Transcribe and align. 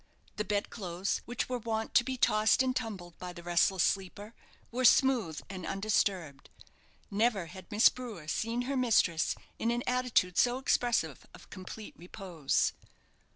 The 0.37 0.43
bed 0.43 0.71
clothes, 0.71 1.21
which 1.25 1.47
were 1.47 1.59
wont 1.59 1.93
to 1.93 2.03
be 2.03 2.17
tossed 2.17 2.63
and 2.63 2.75
tumbled 2.75 3.19
by 3.19 3.33
the 3.33 3.43
restless 3.43 3.83
sleeper, 3.83 4.33
were 4.71 4.83
smooth 4.83 5.39
and 5.47 5.63
undisturbed. 5.63 6.49
Never 7.11 7.45
had 7.45 7.71
Miss 7.71 7.87
Brewer 7.89 8.27
seen 8.27 8.63
her 8.63 8.75
mistress 8.75 9.35
in 9.59 9.69
an 9.69 9.83
attitude 9.85 10.39
so 10.39 10.57
expressive 10.57 11.27
of 11.35 11.51
complete 11.51 11.93
repose. 11.95 12.73